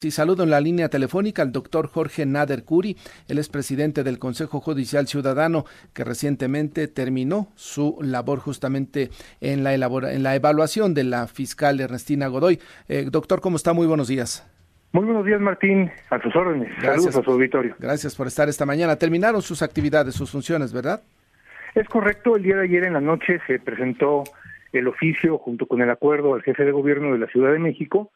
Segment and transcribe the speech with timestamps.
[0.00, 4.20] Y saludo en la línea telefónica al doctor Jorge Nader Curi, él es presidente del
[4.20, 11.02] Consejo Judicial Ciudadano, que recientemente terminó su labor justamente en la, en la evaluación de
[11.02, 12.60] la fiscal Ernestina Godoy.
[12.88, 13.72] Eh, doctor, ¿cómo está?
[13.72, 14.48] Muy buenos días.
[14.92, 15.90] Muy buenos días, Martín.
[16.10, 16.70] A sus órdenes.
[16.80, 17.74] Saludos a su auditorio.
[17.80, 18.94] Gracias por estar esta mañana.
[18.94, 21.02] Terminaron sus actividades, sus funciones, ¿verdad?
[21.74, 22.36] Es correcto.
[22.36, 24.22] El día de ayer en la noche se presentó
[24.72, 28.12] el oficio junto con el acuerdo al jefe de gobierno de la Ciudad de México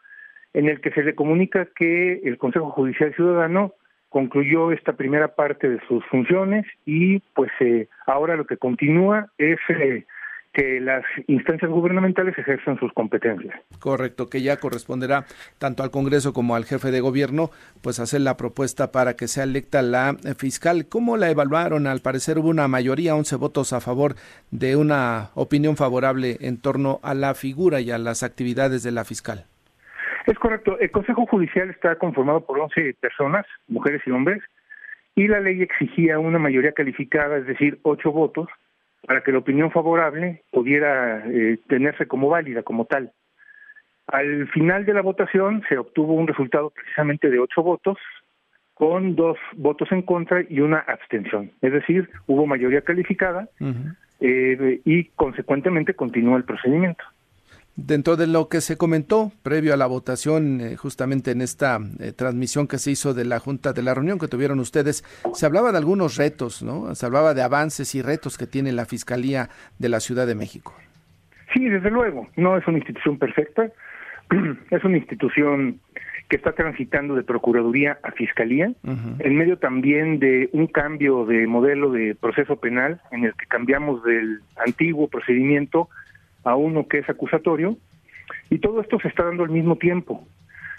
[0.54, 3.74] en el que se le comunica que el Consejo Judicial Ciudadano
[4.08, 9.58] concluyó esta primera parte de sus funciones y pues eh, ahora lo que continúa es
[9.70, 10.04] eh,
[10.52, 13.54] que las instancias gubernamentales ejerzan sus competencias.
[13.78, 15.24] Correcto, que ya corresponderá
[15.58, 19.44] tanto al Congreso como al jefe de gobierno, pues hacer la propuesta para que sea
[19.44, 20.86] electa la fiscal.
[20.88, 21.86] ¿Cómo la evaluaron?
[21.86, 24.14] Al parecer hubo una mayoría, 11 votos a favor
[24.50, 29.04] de una opinión favorable en torno a la figura y a las actividades de la
[29.06, 29.46] fiscal.
[30.26, 30.78] Es correcto.
[30.78, 34.42] El Consejo Judicial está conformado por 11 personas, mujeres y hombres,
[35.14, 38.48] y la ley exigía una mayoría calificada, es decir, ocho votos,
[39.06, 43.12] para que la opinión favorable pudiera eh, tenerse como válida, como tal.
[44.06, 47.98] Al final de la votación se obtuvo un resultado precisamente de ocho votos,
[48.74, 51.50] con dos votos en contra y una abstención.
[51.60, 53.48] Es decir, hubo mayoría calificada
[54.20, 57.04] eh, y consecuentemente continuó el procedimiento.
[57.74, 62.12] Dentro de lo que se comentó previo a la votación, eh, justamente en esta eh,
[62.12, 65.72] transmisión que se hizo de la Junta, de la reunión que tuvieron ustedes, se hablaba
[65.72, 66.94] de algunos retos, ¿no?
[66.94, 70.74] Se hablaba de avances y retos que tiene la Fiscalía de la Ciudad de México.
[71.54, 73.70] Sí, desde luego, no es una institución perfecta,
[74.70, 75.80] es una institución
[76.28, 81.90] que está transitando de Procuraduría a Fiscalía, en medio también de un cambio de modelo
[81.90, 85.90] de proceso penal en el que cambiamos del antiguo procedimiento
[86.44, 87.76] a uno que es acusatorio,
[88.50, 90.26] y todo esto se está dando al mismo tiempo.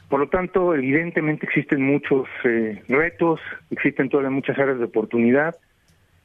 [0.09, 3.39] Por lo tanto, evidentemente existen muchos eh, retos,
[3.71, 5.55] existen todavía muchas áreas de oportunidad,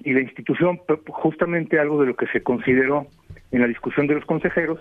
[0.04, 3.06] y la institución, justamente algo de lo que se consideró
[3.50, 4.80] en la discusión de los consejeros,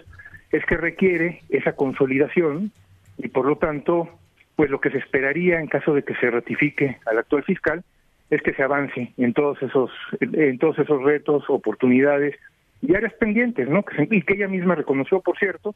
[0.52, 2.72] es que requiere esa consolidación
[3.18, 4.10] y por lo tanto,
[4.56, 7.84] pues lo que se esperaría en caso de que se ratifique al actual fiscal
[8.30, 12.36] es que se avance en todos esos en todos esos retos, oportunidades
[12.82, 13.84] y áreas pendientes, ¿no?
[14.10, 15.76] y que ella misma reconoció, por cierto,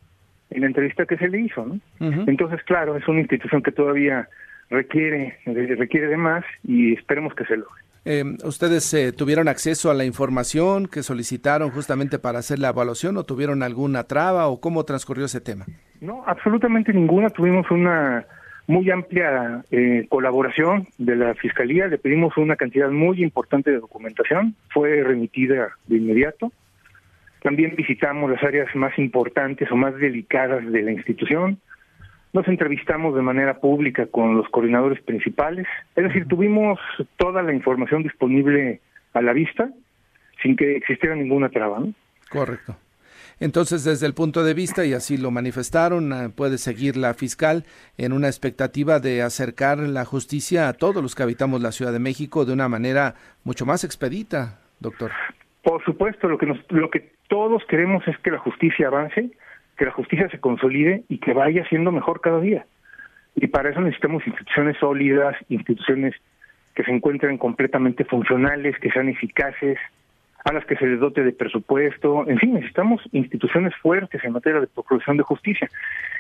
[0.49, 1.79] en la entrevista que se le hizo, ¿no?
[2.27, 4.27] Entonces, claro, es una institución que todavía
[4.69, 7.81] requiere, requiere de más y esperemos que se logre.
[8.03, 13.15] Eh, ¿Ustedes eh, tuvieron acceso a la información que solicitaron justamente para hacer la evaluación
[13.17, 15.65] o tuvieron alguna traba o cómo transcurrió ese tema?
[15.99, 17.29] No, absolutamente ninguna.
[17.29, 18.25] Tuvimos una
[18.65, 24.55] muy amplia eh, colaboración de la Fiscalía, le pedimos una cantidad muy importante de documentación,
[24.69, 26.51] fue remitida de inmediato.
[27.41, 31.59] También visitamos las áreas más importantes o más delicadas de la institución.
[32.33, 35.67] Nos entrevistamos de manera pública con los coordinadores principales.
[35.95, 36.79] Es decir, tuvimos
[37.17, 38.79] toda la información disponible
[39.13, 39.69] a la vista
[40.41, 41.79] sin que existiera ninguna traba.
[41.79, 41.93] ¿no?
[42.29, 42.75] Correcto.
[43.39, 47.65] Entonces, desde el punto de vista, y así lo manifestaron, eh, puede seguir la fiscal
[47.97, 51.97] en una expectativa de acercar la justicia a todos los que habitamos la Ciudad de
[51.97, 55.11] México de una manera mucho más expedita, doctor.
[55.63, 59.31] Por supuesto, lo que, nos, lo que todos queremos es que la justicia avance,
[59.77, 62.65] que la justicia se consolide y que vaya siendo mejor cada día.
[63.35, 66.13] Y para eso necesitamos instituciones sólidas, instituciones
[66.75, 69.79] que se encuentren completamente funcionales, que sean eficaces,
[70.43, 74.59] a las que se les dote de presupuesto, en fin, necesitamos instituciones fuertes en materia
[74.59, 75.69] de procuración de justicia.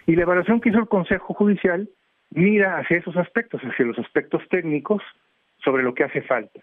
[0.07, 1.89] Y la evaluación que hizo el Consejo Judicial
[2.29, 5.03] mira hacia esos aspectos, hacia los aspectos técnicos
[5.61, 6.61] sobre lo que hace falta.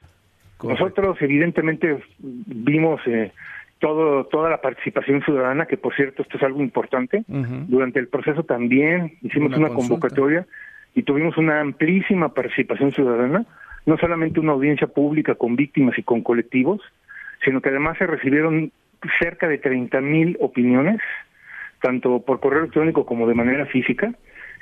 [0.62, 3.30] Nosotros evidentemente vimos eh,
[3.78, 7.24] todo, toda la participación ciudadana, que por cierto esto es algo importante.
[7.28, 10.46] Durante el proceso también hicimos una, convocatoria
[10.94, 13.46] y tuvimos una amplísima participación ciudadana,
[13.86, 16.80] no solamente una audiencia pública con víctimas y con colectivos,
[17.44, 18.72] sino que además se recibieron
[19.20, 21.00] cerca de 30 mil opiniones,
[21.80, 24.12] tanto por correo electrónico como de manera física,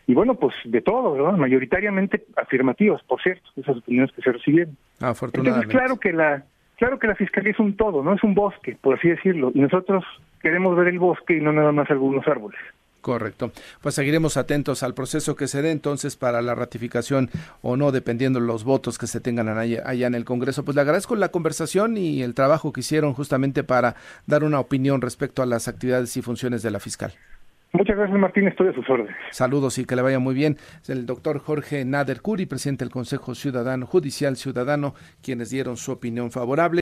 [0.07, 1.33] y bueno, pues de todo, ¿verdad?
[1.37, 4.77] Mayoritariamente afirmativas, por cierto, esas opiniones que se recibieron.
[5.01, 5.65] Afortunadamente.
[5.65, 6.45] Entonces, claro que la
[6.77, 9.61] claro que la fiscalía es un todo, no es un bosque, por así decirlo, y
[9.61, 10.05] nosotros
[10.41, 12.59] queremos ver el bosque y no nada más algunos árboles.
[13.07, 13.53] Correcto.
[13.83, 17.31] Pues seguiremos atentos al proceso que se dé entonces para la ratificación
[17.63, 20.65] o no, dependiendo de los votos que se tengan allá, allá, en el Congreso.
[20.65, 23.95] Pues le agradezco la conversación y el trabajo que hicieron justamente para
[24.27, 27.13] dar una opinión respecto a las actividades y funciones de la fiscal.
[27.77, 28.49] Muchas gracias, Martín.
[28.49, 29.15] Estoy a sus órdenes.
[29.31, 30.57] Saludos y que le vaya muy bien.
[30.89, 36.31] el doctor Jorge Nader Curi, presidente del Consejo Ciudadano Judicial Ciudadano, quienes dieron su opinión
[36.31, 36.75] favorable.